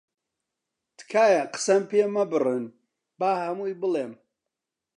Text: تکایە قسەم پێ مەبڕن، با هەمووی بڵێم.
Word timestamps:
تکایە 0.97 1.43
قسەم 1.53 1.83
پێ 1.89 2.03
مەبڕن، 2.15 2.63
با 3.19 3.31
هەمووی 3.41 3.79
بڵێم. 3.81 4.13